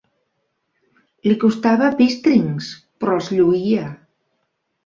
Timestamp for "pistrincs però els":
2.01-3.31